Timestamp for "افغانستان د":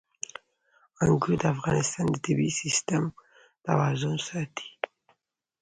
1.55-2.15